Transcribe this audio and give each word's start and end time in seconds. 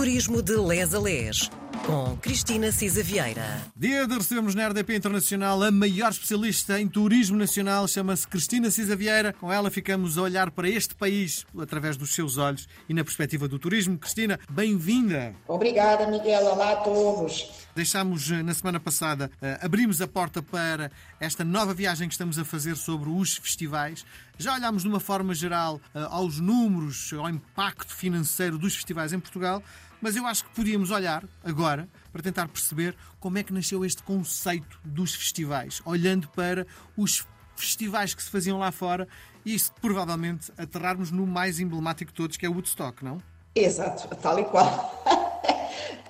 Turismo 0.00 0.40
de 0.40 0.56
Les 0.56 0.94
a 0.94 0.98
Les, 0.98 1.50
com 1.84 2.16
Cristina 2.22 2.72
Cisa 2.72 3.02
Vieira. 3.02 3.60
Dia 3.76 4.06
de 4.06 4.14
recebermos 4.14 4.54
na 4.54 4.66
RDP 4.68 4.96
Internacional 4.96 5.62
a 5.62 5.70
maior 5.70 6.10
especialista 6.10 6.80
em 6.80 6.88
turismo 6.88 7.36
nacional, 7.36 7.86
chama-se 7.86 8.26
Cristina 8.26 8.70
Cisa 8.70 8.96
Vieira. 8.96 9.34
Com 9.34 9.52
ela 9.52 9.70
ficamos 9.70 10.16
a 10.16 10.22
olhar 10.22 10.52
para 10.52 10.70
este 10.70 10.94
país 10.94 11.44
através 11.58 11.98
dos 11.98 12.14
seus 12.14 12.38
olhos 12.38 12.66
e 12.88 12.94
na 12.94 13.04
perspectiva 13.04 13.46
do 13.46 13.58
turismo. 13.58 13.98
Cristina, 13.98 14.40
bem-vinda. 14.48 15.34
Obrigada, 15.46 16.06
Miguel. 16.06 16.46
Olá 16.46 16.72
a 16.72 16.76
todos. 16.76 17.50
Deixámos 17.74 18.30
eh, 18.30 18.42
na 18.42 18.54
semana 18.54 18.80
passada, 18.80 19.30
eh, 19.40 19.58
abrimos 19.62 20.00
a 20.00 20.08
porta 20.08 20.42
para 20.42 20.90
esta 21.20 21.44
nova 21.44 21.72
viagem 21.72 22.08
que 22.08 22.14
estamos 22.14 22.38
a 22.38 22.44
fazer 22.44 22.76
sobre 22.76 23.10
os 23.10 23.36
festivais. 23.36 24.04
Já 24.38 24.54
olhámos 24.54 24.82
de 24.82 24.88
uma 24.88 24.98
forma 24.98 25.34
geral 25.34 25.80
eh, 25.94 26.06
aos 26.10 26.40
números, 26.40 27.12
ao 27.12 27.28
impacto 27.28 27.94
financeiro 27.94 28.58
dos 28.58 28.74
festivais 28.74 29.12
em 29.12 29.20
Portugal, 29.20 29.62
mas 30.00 30.16
eu 30.16 30.26
acho 30.26 30.44
que 30.44 30.50
podíamos 30.50 30.90
olhar 30.90 31.24
agora 31.44 31.88
para 32.12 32.22
tentar 32.22 32.48
perceber 32.48 32.96
como 33.18 33.38
é 33.38 33.42
que 33.42 33.52
nasceu 33.52 33.84
este 33.84 34.02
conceito 34.02 34.80
dos 34.84 35.14
festivais, 35.14 35.80
olhando 35.84 36.28
para 36.28 36.66
os 36.96 37.26
festivais 37.54 38.14
que 38.14 38.22
se 38.22 38.30
faziam 38.30 38.58
lá 38.58 38.72
fora 38.72 39.06
e 39.44 39.56
provavelmente 39.80 40.52
aterrarmos 40.56 41.10
no 41.10 41.26
mais 41.26 41.60
emblemático 41.60 42.10
de 42.10 42.16
todos, 42.16 42.36
que 42.36 42.46
é 42.46 42.48
o 42.48 42.52
Woodstock, 42.52 43.04
não? 43.04 43.22
Exato, 43.54 44.14
tal 44.16 44.38
e 44.38 44.44
qual. 44.44 45.04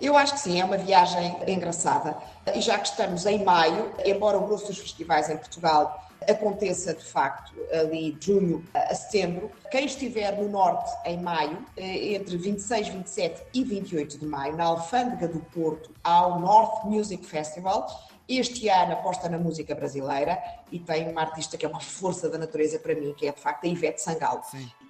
Eu 0.01 0.17
acho 0.17 0.33
que 0.33 0.41
sim, 0.41 0.59
é 0.59 0.65
uma 0.65 0.79
viagem 0.79 1.37
engraçada. 1.47 2.17
E 2.55 2.61
já 2.61 2.79
que 2.79 2.89
estamos 2.89 3.27
em 3.27 3.45
maio, 3.45 3.93
embora 4.05 4.39
o 4.39 4.47
grosso 4.47 4.67
dos 4.67 4.79
festivais 4.79 5.29
em 5.29 5.37
Portugal 5.37 6.10
aconteça 6.29 6.95
de 6.95 7.05
facto 7.05 7.53
ali 7.73 8.13
de 8.13 8.27
junho 8.27 8.65
a 8.75 8.95
setembro, 8.95 9.51
quem 9.71 9.87
estiver 9.87 10.37
no 10.37 10.49
norte 10.49 10.91
em 11.05 11.21
maio, 11.21 11.65
eh, 11.77 12.15
entre 12.15 12.37
26, 12.37 12.89
27 12.89 13.43
e 13.55 13.65
28 13.65 14.19
de 14.19 14.27
maio, 14.27 14.57
na 14.57 14.65
Alfândega 14.65 15.29
do 15.29 15.41
Porto, 15.41 15.91
ao 16.03 16.41
North 16.41 16.85
Music 16.85 17.25
Festival, 17.25 17.87
este 18.29 18.69
ano 18.69 18.93
aposta 18.93 19.29
na 19.29 19.39
música 19.39 19.75
brasileira 19.75 20.39
e 20.71 20.79
tem 20.79 21.09
uma 21.09 21.23
artista 21.23 21.57
que 21.57 21.67
é 21.67 21.69
uma 21.69 21.81
força 21.81 22.29
da 22.29 22.39
natureza 22.39 22.79
para 22.79 22.95
mim, 22.95 23.13
que 23.13 23.27
é 23.27 23.33
de 23.33 23.41
facto 23.41 23.65
a 23.65 23.69
Ivete 23.69 24.01
Sangalo. 24.01 24.41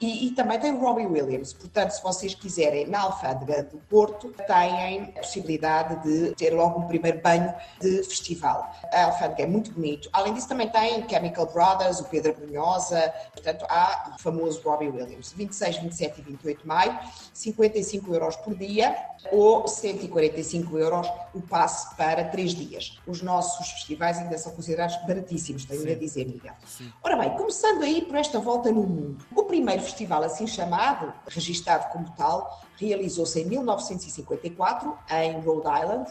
E, 0.00 0.28
e, 0.28 0.30
também 0.30 0.58
tem 0.58 0.72
o 0.72 0.78
Robbie 0.78 1.06
Williams. 1.06 1.52
Portanto, 1.52 1.90
se 1.90 2.02
vocês 2.02 2.34
quiserem 2.34 2.86
na 2.86 3.02
Alfândega 3.02 3.64
do 3.64 3.76
Porto, 3.80 4.32
têm 4.46 5.12
a 5.14 5.20
possibilidade 5.20 6.02
de 6.02 6.34
ter 6.36 6.54
logo 6.54 6.80
um 6.80 6.86
primeiro 6.86 7.20
banho 7.20 7.54
de 7.78 8.02
festival. 8.04 8.74
A 8.90 9.04
Alfândega 9.04 9.42
é 9.42 9.46
muito 9.46 9.72
bonito. 9.72 10.08
Além 10.14 10.32
disso, 10.32 10.48
também 10.48 10.70
tem 10.70 11.06
Chemical 11.06 11.44
Brothers, 11.52 12.00
o 12.00 12.04
Pedro 12.04 12.34
Brunhosa, 12.34 13.12
portanto, 13.34 13.66
há 13.68 14.14
o 14.16 14.22
famoso 14.22 14.62
Robbie 14.62 14.88
Williams. 14.88 15.34
26, 15.34 15.76
27 15.76 16.20
e 16.20 16.22
28 16.22 16.62
de 16.62 16.66
maio, 16.66 16.98
55 17.34 18.14
euros 18.14 18.36
por 18.36 18.54
dia 18.54 18.96
ou 19.30 19.68
145 19.68 20.78
euros 20.78 21.06
o 21.34 21.42
passe 21.42 21.94
para 21.96 22.24
três 22.24 22.54
dias. 22.54 22.98
Os 23.06 23.20
nossos 23.20 23.70
festivais 23.72 24.16
ainda 24.16 24.38
são 24.38 24.52
considerados 24.52 24.96
baratíssimos, 25.06 25.66
tenho 25.66 25.82
Sim. 25.82 25.92
a 25.92 25.94
dizer, 25.94 26.26
Miguel. 26.26 26.54
Sim. 26.64 26.90
Ora 27.02 27.16
bem, 27.16 27.30
começando 27.36 27.82
aí 27.82 28.00
por 28.02 28.16
esta 28.16 28.38
volta 28.38 28.72
no 28.72 28.82
mundo. 28.82 29.18
O 29.36 29.44
primeiro 29.44 29.82
festival 29.90 30.22
assim 30.22 30.46
chamado, 30.46 31.12
registado 31.28 31.90
como 31.92 32.10
tal, 32.16 32.60
realizou-se 32.76 33.40
em 33.40 33.44
1954 33.44 34.98
em 35.10 35.40
Rhode 35.40 35.68
Island, 35.82 36.10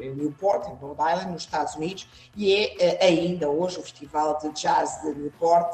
em 0.00 0.14
Newport, 0.14 0.66
em 0.68 0.74
Rhode 0.74 1.00
Island, 1.00 1.32
nos 1.32 1.42
Estados 1.42 1.74
Unidos, 1.74 2.08
e 2.34 2.54
é 2.54 3.04
eh, 3.04 3.06
ainda 3.06 3.48
hoje 3.50 3.78
o 3.78 3.82
Festival 3.82 4.38
de 4.38 4.48
Jazz 4.50 5.02
de 5.02 5.14
Newport, 5.14 5.70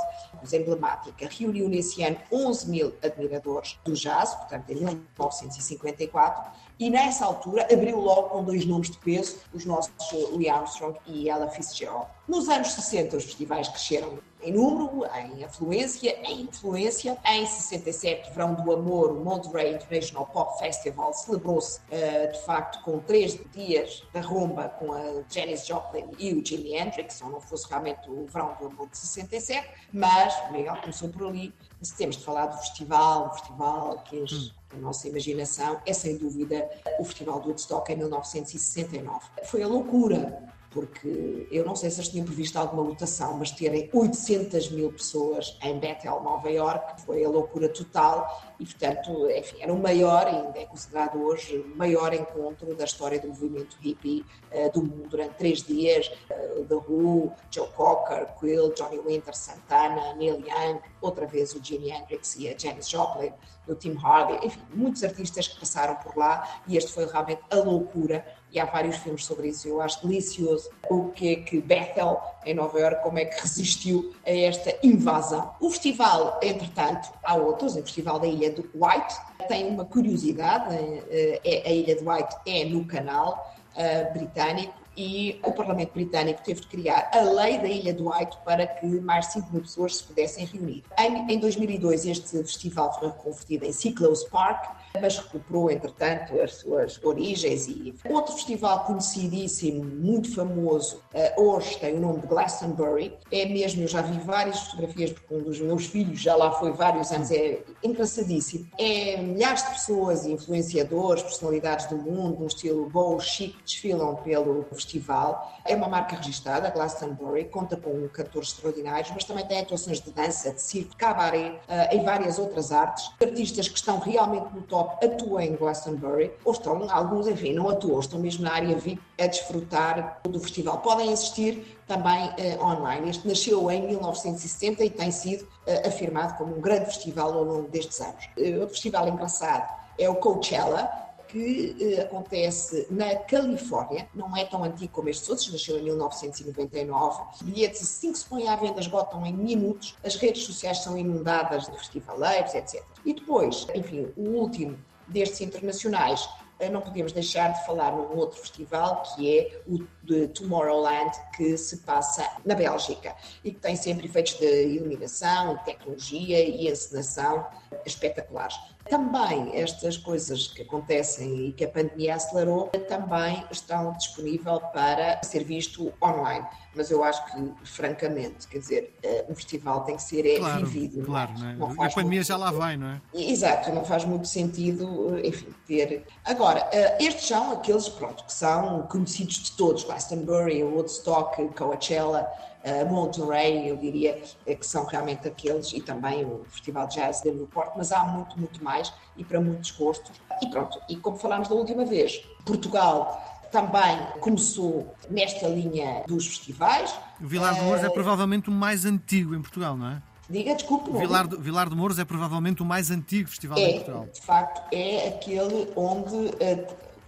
emblemática. 0.53 1.28
Reuniu 1.31 1.69
nesse 1.69 2.03
ano 2.03 2.19
11 2.31 2.69
mil 2.69 2.95
admiradores 3.03 3.78
do 3.84 3.95
jazz, 3.95 4.34
portanto 4.34 4.69
em 4.70 4.75
1954, 4.75 6.50
e 6.78 6.91
nessa 6.91 7.25
altura 7.25 7.69
abriu 7.72 8.00
logo 8.00 8.31
com 8.31 8.45
dois 8.45 8.67
nomes 8.67 8.91
de 8.91 8.98
peso, 8.98 9.39
os 9.53 9.65
nossos 9.65 9.92
Louis 10.12 10.48
Armstrong 10.48 10.98
e 11.06 11.31
Ella 11.31 11.48
Fitzgerald. 11.48 12.09
Nos 12.27 12.48
anos 12.48 12.72
60 12.72 13.17
os 13.17 13.25
festivais 13.25 13.69
cresceram 13.69 14.19
em 14.44 14.53
número, 14.53 15.05
em 15.16 15.43
afluência, 15.43 16.16
em 16.22 16.43
influência. 16.43 17.16
Em 17.27 17.47
67, 17.47 18.31
Verão 18.31 18.55
do 18.55 18.72
Amor, 18.72 19.12
o 19.12 19.25
Monterey 19.25 19.75
International 19.75 20.27
Pop 20.27 20.59
Festival 20.59 21.12
celebrou-se 21.15 21.81
uh, 21.81 22.32
de 22.32 22.41
facto 22.44 22.82
com 22.82 22.99
três 22.99 23.38
dias 23.53 24.05
da 24.12 24.21
rumba 24.21 24.69
com 24.69 24.93
a 24.93 25.22
Janis 25.31 25.66
Joplin 25.66 26.10
e 26.19 26.34
o 26.34 26.44
Jimi 26.44 26.75
Hendrix, 26.75 27.22
ou 27.22 27.31
não 27.31 27.41
fosse 27.41 27.69
realmente 27.69 28.09
o 28.10 28.27
Verão 28.27 28.55
do 28.60 28.66
Amor 28.66 28.88
de 28.91 28.99
67, 28.99 29.66
mas 29.93 30.34
o 30.49 30.53
Miguel 30.53 30.76
começou 30.81 31.09
por 31.09 31.28
ali. 31.28 31.55
Se 31.81 31.97
temos 31.97 32.16
de 32.16 32.25
falar 32.25 32.47
do 32.47 32.59
festival, 32.59 33.26
o 33.26 33.31
festival 33.31 33.99
que 34.05 34.16
enche 34.19 34.34
hum. 34.37 34.50
a 34.75 34.76
nossa 34.76 35.09
imaginação, 35.09 35.81
é 35.87 35.93
sem 35.93 36.16
dúvida 36.16 36.69
o 36.99 37.05
Festival 37.05 37.41
do 37.41 37.49
Woodstock 37.49 37.93
em 37.93 37.97
1969. 37.97 39.21
Foi 39.44 39.62
a 39.62 39.66
loucura 39.66 40.53
porque 40.75 41.47
eu 41.53 41.65
não 41.65 41.77
sei 41.77 41.89
se 41.89 42.01
eles 42.01 42.09
tinham 42.09 42.27
previsto 42.27 42.59
alguma 42.59 42.83
lotação, 42.83 43.39
mas 43.39 43.53
terem 43.53 43.89
800 43.93 44.71
mil 44.73 44.93
pessoas 44.93 45.57
em 45.62 45.79
Bethel, 45.79 46.21
Nova 46.21 46.51
York, 46.51 47.01
foi 47.03 47.25
a 47.25 47.29
loucura 47.29 47.69
total 47.69 48.53
e, 48.59 48.65
portanto, 48.65 49.31
enfim, 49.31 49.59
era 49.61 49.73
o 49.73 49.81
maior, 49.81 50.27
ainda 50.27 50.59
é 50.59 50.67
considerado 50.67 51.23
hoje, 51.23 51.59
o 51.59 51.77
maior 51.77 52.12
encontro 52.12 52.75
da 52.75 52.85
história 52.85 53.21
do 53.21 53.29
movimento 53.29 53.77
hippie 53.81 54.27
uh, 54.51 54.73
do 54.73 54.83
mundo 54.83 55.09
durante 55.09 55.35
três 55.37 55.62
dias. 55.62 56.11
Uh, 56.29 56.65
The 56.65 56.75
Who, 56.75 57.33
Joe 57.53 57.69
Cocker, 57.69 58.27
Quill, 58.41 58.75
Johnny 58.75 58.99
Winter, 58.99 59.35
Santana, 59.37 60.15
Neil 60.15 60.41
Young, 60.41 60.81
outra 61.01 61.25
vez 61.25 61.55
o 61.55 61.62
Jimi 61.62 61.91
Hendrix 61.91 62.35
e 62.37 62.49
a 62.49 62.59
Janis 62.59 62.89
Joplin, 62.89 63.33
do 63.67 63.75
Tim 63.75 63.97
Hardy, 63.97 64.47
enfim, 64.47 64.61
muitos 64.75 65.03
artistas 65.05 65.49
que 65.49 65.59
passaram 65.59 65.95
por 65.97 66.17
lá 66.17 66.61
e 66.67 66.77
este 66.77 66.93
foi 66.93 67.06
realmente 67.06 67.43
a 67.51 67.56
loucura 67.56 68.25
e 68.54 68.60
há 68.60 68.65
vários 68.65 68.97
filmes 68.98 69.25
sobre 69.25 69.48
isso. 69.48 69.66
Eu 69.66 69.81
acho 69.81 70.06
delicioso 70.06 70.70
o 70.88 71.09
que 71.09 71.32
é 71.32 71.37
que 71.37 71.60
Bethel, 71.60 72.20
em 72.47 72.54
Nova 72.54 72.78
York, 72.78 73.03
como 73.03 73.19
é 73.19 73.25
que 73.25 73.41
resistiu 73.41 74.15
a 74.25 74.31
esta 74.31 74.75
invasão. 74.82 75.53
O 75.60 75.69
festival, 75.70 76.38
entretanto, 76.41 77.12
há 77.25 77.34
outros, 77.34 77.75
o 77.75 77.82
Festival 77.82 78.20
da 78.20 78.28
Ilha 78.28 78.53
do 78.53 78.62
White, 78.75 79.14
tem 79.48 79.66
uma 79.66 79.84
curiosidade, 79.84 80.72
eh, 81.10 81.41
é, 81.44 81.69
a 81.69 81.72
Ilha 81.72 81.97
do 81.97 82.09
White 82.09 82.37
é 82.47 82.64
no 82.64 82.84
canal 82.84 83.54
uh, 83.76 84.12
britânico, 84.12 84.84
e 84.97 85.41
o 85.43 85.50
Parlamento 85.53 85.93
Britânico 85.93 86.41
teve 86.44 86.60
de 86.60 86.66
criar 86.69 87.10
a 87.12 87.20
lei 87.20 87.59
da 87.59 87.66
Ilha 87.66 87.93
do 87.93 88.09
White 88.09 88.38
para 88.44 88.66
que 88.66 88.87
mais 89.00 89.26
de 89.26 89.32
5 89.34 89.53
mil 89.53 89.62
pessoas 89.62 89.97
se 89.97 90.04
pudessem 90.04 90.47
reunir. 90.47 90.84
Em, 90.97 91.32
em 91.32 91.38
2002, 91.38 92.06
este 92.06 92.28
festival 92.28 92.97
foi 92.98 93.09
reconvertido 93.09 93.64
em 93.64 93.72
Cyclos 93.72 94.22
Park, 94.25 94.70
mas 95.00 95.19
recuperou, 95.19 95.71
entretanto, 95.71 96.41
as 96.41 96.55
suas 96.55 97.00
origens. 97.03 97.66
E 97.66 97.94
outro 98.09 98.32
festival 98.34 98.84
conhecidíssimo, 98.84 99.84
muito 99.84 100.32
famoso, 100.32 101.03
uh, 101.12 101.43
hoje 101.43 101.77
tem 101.78 101.94
o 101.94 102.00
nome 102.00 102.21
de 102.21 102.28
Glastonbury. 102.28 103.12
É 103.32 103.44
mesmo, 103.47 103.82
eu 103.82 103.88
já 103.88 104.03
vi 104.03 104.16
várias 104.21 104.60
fotografias, 104.60 105.12
porque 105.12 105.34
um 105.34 105.43
dos 105.43 105.60
meus 105.60 105.87
filhos 105.87 106.21
já 106.21 106.37
lá 106.37 106.53
foi 106.53 106.71
vários 106.72 107.10
anos, 107.10 107.32
é 107.32 107.60
engraçadíssimo. 107.82 108.69
É 108.78 109.16
milhares 109.16 109.65
de 109.65 109.71
pessoas, 109.71 110.27
influenciadores, 110.27 111.25
personalidades 111.25 111.87
do 111.87 111.97
mundo, 111.97 112.44
um 112.44 112.47
estilo 112.47 112.88
bow 112.88 113.19
chic, 113.19 113.56
desfilam 113.65 114.15
pelo 114.16 114.65
festival. 114.72 115.59
É 115.65 115.75
uma 115.75 115.88
marca 115.88 116.16
registrada, 116.16 116.71
Glastonbury, 116.71 117.47
conta 117.47 117.76
com 117.76 118.09
cantores 118.09 118.50
extraordinários, 118.50 119.11
mas 119.12 119.25
também 119.25 119.44
tem 119.44 119.59
atuações 119.59 120.00
de 120.00 120.12
dança, 120.12 120.53
de 120.53 120.62
circo, 120.62 120.97
cabaré 120.97 121.59
uh, 121.69 121.97
e 121.97 121.99
várias 121.99 122.38
outras 122.38 122.71
artes. 122.71 123.11
Artistas 123.21 123.69
que 123.69 123.76
estão 123.76 123.99
realmente 123.99 124.55
no 124.55 124.62
top 124.62 124.84
atuam 125.03 125.41
em 125.41 125.55
Glastonbury, 125.55 126.33
ou 126.45 126.53
estão, 126.53 126.91
alguns, 126.91 127.27
enfim, 127.27 127.53
não 127.53 127.69
atuam, 127.69 128.00
estão 128.00 128.19
mesmo 128.19 128.45
na 128.45 128.53
área 128.53 128.77
VIP 128.77 129.00
a 129.19 129.27
desfrutar 129.27 130.21
do 130.25 130.41
festival. 130.41 130.78
Podem 130.78 131.12
assistir 131.12 131.78
também 131.87 132.28
uh, 132.28 132.65
online. 132.65 133.11
Este 133.11 133.27
nasceu 133.27 133.71
em 133.71 133.87
1960 133.87 134.84
e 134.84 134.91
tem 134.91 135.11
sido 135.11 135.43
uh, 135.43 135.89
afirmado 135.89 136.37
como 136.37 136.56
um 136.56 136.61
grande 136.61 136.87
festival 136.87 137.33
ao 137.33 137.44
longo 137.44 137.69
destes 137.69 138.00
anos. 138.00 138.25
Uh, 138.37 138.61
outro 138.61 138.71
festival 138.71 139.09
engraçado 139.09 139.69
é 139.99 140.09
o 140.09 140.17
Coachella, 140.17 141.03
que 141.34 141.77
eh, 141.81 142.00
acontece 142.00 142.87
na 142.88 143.17
Califórnia, 143.17 144.08
não 144.14 144.37
é 144.37 144.44
tão 144.44 144.62
antigo 144.62 144.93
como 144.93 145.08
estes 145.08 145.29
outros, 145.29 145.50
nasceu 145.50 145.76
em 145.76 145.82
1999. 145.82 147.23
Bilhetes 147.43 147.82
assim 147.82 148.12
que 148.12 148.19
se 148.19 148.25
põem 148.25 148.49
à 148.49 148.55
venda 148.55 148.79
esgotam 148.79 149.26
em 149.26 149.32
minutos, 149.32 149.97
as 150.05 150.14
redes 150.14 150.44
sociais 150.44 150.79
são 150.79 150.97
inundadas 150.97 151.67
de 151.67 151.76
festivaleiros, 151.76 152.55
etc. 152.55 152.81
E 153.05 153.12
depois, 153.12 153.67
enfim, 153.75 154.12
o 154.17 154.29
último 154.29 154.79
destes 155.08 155.41
internacionais, 155.41 156.29
eh, 156.61 156.70
não 156.70 156.81
podemos 156.81 157.11
deixar 157.11 157.53
de 157.53 157.67
falar 157.67 157.91
num 157.91 158.17
outro 158.17 158.38
festival 158.38 159.03
que 159.03 159.37
é 159.37 159.61
o 159.67 159.85
de 160.05 160.29
Tomorrowland 160.29 161.11
que 161.37 161.56
se 161.56 161.79
passa 161.79 162.29
na 162.45 162.55
Bélgica 162.55 163.15
e 163.43 163.53
que 163.53 163.61
tem 163.61 163.77
sempre 163.77 164.06
efeitos 164.06 164.35
de 164.39 164.75
iluminação, 164.75 165.56
tecnologia 165.65 166.43
e 166.43 166.69
encenação 166.69 167.47
espetaculares. 167.85 168.56
Também 168.89 169.51
estas 169.55 169.97
coisas 169.97 170.49
que 170.49 170.62
acontecem 170.62 171.47
e 171.47 171.53
que 171.53 171.65
a 171.65 171.69
pandemia 171.69 172.17
acelerou 172.17 172.67
também 172.89 173.43
estão 173.51 173.93
disponíveis 173.95 174.61
para 174.75 175.23
ser 175.23 175.43
visto 175.43 175.93
online. 176.03 176.47
Mas 176.77 176.91
eu 176.91 177.03
acho 177.03 177.25
que, 177.27 177.53
francamente, 177.65 178.49
quer 178.49 178.59
dizer, 178.59 178.95
eh, 179.03 179.25
um 179.29 179.35
festival 179.35 179.85
tem 179.85 179.97
que 179.97 180.03
ser 180.03 180.27
é 180.27 180.39
claro, 180.39 180.67
vivido. 180.67 181.03
É? 181.03 181.05
Claro, 181.05 181.33
não 181.39 181.49
é? 181.49 181.55
Não 181.55 181.83
a 181.83 181.89
pandemia 181.89 182.23
já 182.25 182.37
lá 182.37 182.51
vai, 182.51 182.77
não 182.77 182.89
é? 182.89 183.01
Exato, 183.15 183.73
não 183.73 183.85
faz 183.85 184.05
muito 184.05 184.27
sentido, 184.27 185.19
enfim, 185.25 185.55
ter. 185.67 186.05
Agora, 186.25 186.69
eh, 186.73 186.99
estes 187.01 187.29
são 187.29 187.53
aqueles, 187.53 187.89
pronto, 187.89 188.25
que 188.25 188.33
são 188.33 188.83
conhecidos 188.89 189.37
de 189.37 189.53
todos: 189.53 189.85
Glastonbury, 189.94 190.64
Woodstock, 190.64 191.49
Coachella 191.55 192.26
uh, 192.64 192.93
Monterey, 192.93 193.69
eu 193.69 193.76
diria 193.76 194.20
eh, 194.46 194.55
que 194.55 194.67
são 194.67 194.85
realmente 194.85 195.29
aqueles, 195.29 195.73
e 195.73 195.81
também 195.81 196.25
o 196.25 196.44
Festival 196.49 196.88
de 196.88 196.96
Jazz 196.96 197.23
de 197.23 197.31
Newport, 197.31 197.73
mas 197.76 197.93
há 197.93 198.05
muito, 198.05 198.38
muito 198.38 198.62
mais 198.62 198.93
e 199.17 199.23
para 199.23 199.41
muitos 199.41 199.70
gostos. 199.70 200.20
E 200.43 200.49
pronto, 200.49 200.81
e 200.88 200.96
como 200.96 201.17
falámos 201.17 201.49
da 201.49 201.55
última 201.55 201.85
vez, 201.85 202.25
Portugal 202.44 203.23
também 203.52 203.96
começou 204.20 204.93
nesta 205.08 205.46
linha 205.46 206.02
dos 206.08 206.26
festivais. 206.26 206.93
O 207.20 207.26
Vilar 207.26 207.55
de 207.55 207.61
Mouros 207.61 207.85
é 207.85 207.87
eh, 207.87 207.91
provavelmente 207.91 208.49
o 208.49 208.52
mais 208.52 208.85
antigo 208.85 209.35
em 209.35 209.41
Portugal, 209.41 209.76
não 209.76 209.91
é? 209.91 210.02
Diga, 210.29 210.55
desculpe. 210.55 210.91
O 210.91 210.99
Vilar 210.99 211.29
de, 211.29 211.37
Vilar 211.37 211.69
de 211.69 211.76
Mouros 211.76 211.99
é 211.99 212.05
provavelmente 212.05 212.62
o 212.62 212.64
mais 212.64 212.91
antigo 212.91 213.29
festival 213.29 213.58
é, 213.58 213.62
em 213.62 213.75
Portugal. 213.75 214.08
De 214.12 214.20
facto, 214.20 214.62
é 214.75 215.08
aquele 215.08 215.70
onde 215.76 216.35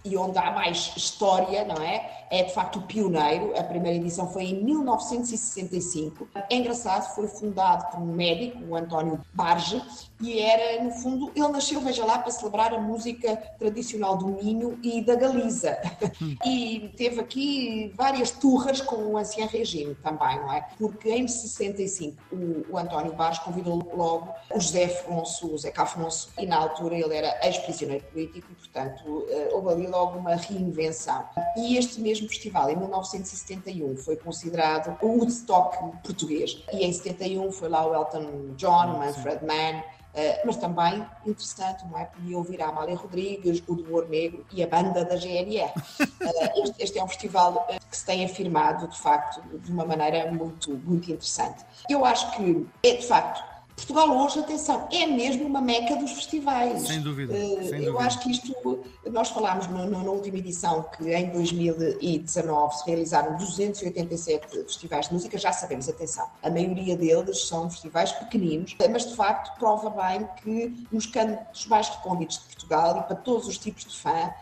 e 0.09 0.17
onde 0.17 0.37
há 0.37 0.51
mais 0.51 0.93
história, 0.95 1.65
não 1.65 1.81
é? 1.83 2.25
É 2.29 2.43
de 2.43 2.53
facto 2.53 2.79
o 2.79 2.81
pioneiro. 2.81 3.57
A 3.57 3.63
primeira 3.63 3.97
edição 3.97 4.29
foi 4.31 4.43
em 4.45 4.63
1965. 4.63 6.27
É 6.49 6.55
engraçado, 6.55 7.13
foi 7.15 7.27
fundado 7.27 7.89
por 7.91 8.01
um 8.01 8.05
médico, 8.05 8.63
o 8.67 8.75
António 8.75 9.21
Barge, 9.33 9.81
e 10.19 10.39
era, 10.39 10.83
no 10.83 10.91
fundo, 10.91 11.31
ele 11.35 11.47
nasceu, 11.49 11.79
veja 11.79 12.03
lá, 12.03 12.19
para 12.19 12.31
celebrar 12.31 12.73
a 12.73 12.79
música 12.79 13.37
tradicional 13.59 14.17
do 14.17 14.27
Minho 14.27 14.79
e 14.81 15.01
da 15.01 15.15
Galiza. 15.15 15.77
e 16.45 16.91
teve 16.97 17.21
aqui 17.21 17.93
várias 17.95 18.31
turras 18.31 18.81
com 18.81 18.95
o 18.95 19.17
Ancien 19.17 19.47
Regime 19.47 19.95
também, 19.95 20.39
não 20.39 20.51
é? 20.51 20.67
Porque 20.77 21.09
em 21.11 21.27
65 21.27 22.17
o, 22.31 22.73
o 22.73 22.77
António 22.77 23.13
Barge 23.13 23.41
convidou 23.41 23.81
logo 23.95 24.33
o 24.53 24.59
José 24.59 24.85
Afonso, 24.85 25.53
o 25.53 25.57
Zeca 25.57 25.83
Afonso, 25.83 26.29
e 26.37 26.45
na 26.45 26.57
altura 26.57 26.95
ele 26.95 27.15
era 27.15 27.37
ex-prisioneiro 27.45 28.03
político 28.05 28.47
e, 28.51 28.55
portanto, 28.55 29.25
eh, 29.29 29.49
houve 29.51 29.69
ali 29.69 29.87
logo 29.87 29.96
uma 30.03 30.35
reinvenção. 30.35 31.23
E 31.55 31.77
este 31.77 31.99
mesmo 31.99 32.27
festival, 32.27 32.69
em 32.69 32.75
1971, 32.75 33.97
foi 33.97 34.15
considerado 34.17 34.97
o 35.01 35.07
Woodstock 35.07 35.77
português. 36.03 36.63
E 36.73 36.85
em 36.85 36.91
71 36.91 37.51
foi 37.51 37.69
lá 37.69 37.85
o 37.85 37.93
Elton 37.93 38.55
John, 38.55 38.97
Manfred 38.99 39.45
Mann, 39.45 39.81
Uh, 40.17 40.47
mas 40.47 40.57
também 40.57 41.05
interessante, 41.27 41.85
não 41.85 41.95
é? 41.95 42.05
Podia 42.05 42.35
ouvir 42.35 42.59
a 42.59 42.69
Amália 42.69 42.95
Rodrigues, 42.95 43.61
o 43.67 43.75
do 43.75 44.01
Negro 44.07 44.43
e 44.51 44.63
a 44.63 44.67
banda 44.67 45.05
da 45.05 45.15
GNR. 45.15 45.71
Uh, 45.99 46.63
este, 46.63 46.83
este, 46.83 46.97
é 46.97 47.03
um 47.03 47.07
festival 47.07 47.67
que 47.67 47.95
se 47.95 48.03
tem 48.03 48.25
afirmado, 48.25 48.87
de 48.87 48.99
facto, 48.99 49.39
de 49.59 49.71
uma 49.71 49.85
maneira 49.85 50.31
muito, 50.31 50.71
muito 50.71 51.11
interessante. 51.11 51.63
Eu 51.87 52.03
acho 52.03 52.31
que 52.35 52.67
é, 52.81 52.95
de 52.95 53.05
facto, 53.05 53.43
Portugal 53.77 54.09
hoje, 54.17 54.39
atenção, 54.39 54.87
é 54.91 55.05
mesmo 55.05 55.45
uma 55.45 55.61
meca 55.61 55.95
dos 55.95 56.11
festivais. 56.11 56.81
Sem 56.81 56.99
dúvida. 56.99 57.31
Uh, 57.31 57.69
sem 57.69 57.83
eu 57.83 57.91
dúvida. 57.93 57.99
acho 57.99 58.19
que 58.21 58.31
isto, 58.31 58.83
nós 59.11 59.29
falámos 59.29 59.67
no, 59.67 59.85
no, 59.85 60.03
na 60.03 60.09
última 60.09 60.39
edição 60.39 60.83
que 60.97 61.13
em 61.13 61.29
2019 61.29 62.75
se 62.75 62.85
realizaram 62.87 63.37
287 63.37 64.63
festivais 64.63 65.07
de 65.07 65.13
música, 65.13 65.37
já 65.37 65.53
sabemos, 65.53 65.87
atenção, 65.87 66.27
a 66.41 66.49
maioria 66.49 66.97
deles 66.97 67.47
são 67.47 67.69
festivais 67.69 68.11
pequeninos, 68.13 68.75
mas 68.91 69.05
de 69.05 69.15
facto 69.15 69.55
prova 69.59 69.91
bem 69.91 70.27
que 70.41 70.85
nos 70.91 71.05
cantos 71.05 71.67
mais 71.67 71.87
recônditos 71.87 72.39
de 72.39 72.45
Portugal 72.45 73.01
e 73.01 73.03
para 73.03 73.15
todos 73.15 73.47
os 73.47 73.59
tipos 73.59 73.85
de 73.85 73.95
fã, 73.95 74.09
eh, 74.09 74.33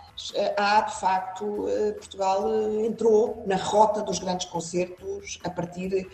há 0.58 0.82
de 0.82 1.00
facto, 1.00 1.68
eh, 1.68 1.92
Portugal 1.92 2.50
eh, 2.50 2.86
entrou 2.86 3.44
na 3.46 3.56
rota 3.56 4.02
dos 4.02 4.20
grandes 4.20 4.48
concertos 4.48 5.40
a 5.44 5.50
partir 5.50 6.08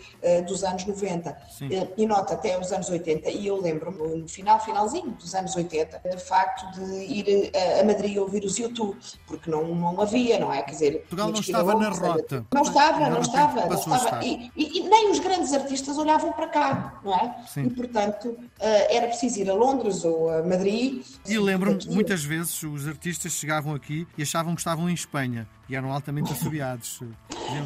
dos 0.46 0.64
anos 0.64 0.84
90 0.84 1.36
Sim. 1.50 1.68
e 1.96 2.06
nota 2.06 2.34
até 2.34 2.58
os 2.58 2.72
anos 2.72 2.88
80 2.88 3.30
e 3.30 3.46
eu 3.46 3.60
lembro-me 3.60 4.20
no 4.20 4.28
final, 4.28 4.60
finalzinho 4.60 5.10
dos 5.12 5.34
anos 5.34 5.54
80 5.54 6.00
de 6.08 6.22
facto 6.22 6.70
de 6.72 7.04
ir 7.04 7.52
a 7.80 7.84
Madrid 7.84 8.16
ouvir 8.16 8.44
os 8.44 8.58
YouTube 8.58 8.96
porque 9.26 9.50
não, 9.50 9.74
não 9.74 10.00
havia, 10.00 10.38
não 10.38 10.52
é? 10.52 10.62
Quer 10.62 10.70
dizer, 10.72 10.98
Portugal 11.00 11.28
não 11.30 11.40
estava 11.40 11.74
na 11.74 11.88
rota 11.88 12.46
não 12.52 12.62
estava, 12.62 13.10
não 13.10 13.20
estava, 13.20 13.66
não 13.66 13.76
estava 13.76 14.24
e, 14.24 14.50
e, 14.56 14.78
e, 14.78 14.88
nem 14.88 15.10
os 15.10 15.18
grandes 15.18 15.52
artistas 15.52 15.98
olhavam 15.98 16.32
para 16.32 16.48
cá, 16.48 17.00
não 17.04 17.14
é? 17.14 17.36
Sim. 17.46 17.64
E 17.64 17.70
portanto 17.70 18.36
era 18.58 19.08
preciso 19.08 19.40
ir 19.40 19.50
a 19.50 19.54
Londres 19.54 20.04
ou 20.04 20.30
a 20.30 20.42
Madrid 20.42 21.04
e 21.26 21.38
lembro-me 21.38 21.84
muitas 21.86 22.24
vezes 22.24 22.62
os 22.62 22.86
artistas 22.86 23.32
chegavam 23.32 23.74
aqui 23.74 23.91
aqui 23.92 24.08
e 24.16 24.22
achavam 24.22 24.54
que 24.54 24.60
estavam 24.60 24.88
em 24.88 24.94
Espanha 24.94 25.46
e 25.68 25.76
eram 25.76 25.92
altamente 25.92 26.32
assobiados. 26.32 27.00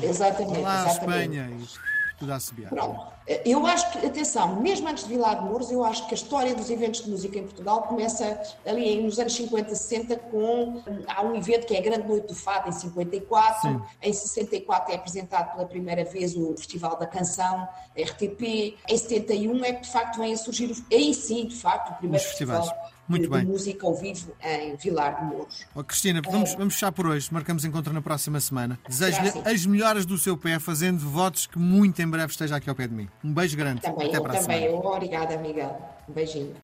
exatamente. 0.02 0.61
Lá 0.61 0.90
exatamente. 0.90 1.37
Espanha 1.37 1.50
e 1.50 1.96
tudo 2.19 2.32
a 2.32 2.37
assobiar. 2.37 2.70
Pronto. 2.70 3.12
Eu 3.44 3.67
acho 3.67 3.93
que, 3.93 4.06
atenção, 4.06 4.61
mesmo 4.62 4.88
antes 4.88 5.05
de 5.05 5.11
Vilar 5.11 5.38
de 5.38 5.44
Mouros, 5.44 5.70
eu 5.70 5.84
acho 5.84 6.06
que 6.06 6.14
a 6.14 6.17
história 6.17 6.55
dos 6.55 6.70
eventos 6.70 7.05
de 7.05 7.11
música 7.11 7.38
em 7.38 7.43
Portugal 7.43 7.82
começa 7.82 8.40
ali 8.64 9.02
nos 9.02 9.19
anos 9.19 9.34
50, 9.34 9.75
60 9.75 10.17
com 10.17 10.82
há 11.06 11.23
um 11.23 11.37
evento 11.37 11.67
que 11.67 11.75
é 11.75 11.78
a 11.78 11.82
Grande 11.82 12.08
Noite 12.08 12.28
do 12.28 12.34
Fado 12.34 12.70
em 12.70 12.73
54, 12.73 13.61
Sim. 13.61 13.82
em 14.00 14.12
64 14.12 14.93
é 14.93 14.96
apresentado 14.96 15.52
pela 15.52 15.67
primeira 15.67 16.05
vez 16.05 16.34
o 16.34 16.56
Festival 16.56 16.96
da 16.96 17.06
Canção, 17.06 17.69
RTP, 17.99 18.78
em 18.88 18.96
71 18.96 19.64
é 19.64 19.73
que 19.75 19.82
de 19.82 19.90
facto 19.90 20.19
vem 20.19 20.32
a 20.32 20.37
surgir, 20.38 20.75
aí 20.90 21.12
sim, 21.12 21.49
de 21.49 21.56
facto, 21.56 21.90
o 21.90 21.94
primeiro 21.96 22.25
Os 22.25 22.31
festival 22.31 22.62
festivais. 22.62 22.95
Muito 23.08 23.22
de, 23.24 23.28
bem. 23.28 23.40
de 23.40 23.46
música 23.46 23.86
ao 23.86 23.94
vivo 23.94 24.32
em 24.42 24.76
Vilar 24.76 25.20
de 25.20 25.24
Mouros. 25.26 25.64
Oh, 25.74 25.84
Cristina, 25.84 26.20
vamos, 26.24 26.54
vamos 26.54 26.74
fechar 26.74 26.92
por 26.92 27.06
hoje. 27.06 27.28
Marcamos 27.32 27.64
encontro 27.64 27.92
na 27.92 28.02
próxima 28.02 28.40
semana. 28.40 28.78
Desejo-lhe 28.88 29.32
as 29.44 29.64
melhoras 29.66 30.04
do 30.04 30.18
seu 30.18 30.36
pé, 30.36 30.58
fazendo 30.58 30.98
votos 30.98 31.46
que 31.46 31.58
muito 31.58 32.00
em 32.00 32.08
breve 32.08 32.32
esteja 32.32 32.56
aqui 32.56 32.68
ao 32.68 32.74
pé 32.76 32.86
de 32.88 32.94
mim. 32.94 33.08
Um 33.22 33.32
beijo 33.32 33.56
grande. 33.56 33.80
Também, 33.82 34.08
Até 34.08 34.18
eu 34.18 34.22
para 34.22 34.40
também. 34.40 34.68
Obrigada, 34.68 35.36
Miguel. 35.38 35.80
Um 36.08 36.12
beijinho. 36.12 36.54